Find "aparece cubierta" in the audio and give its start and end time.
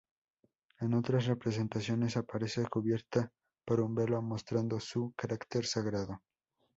2.17-3.29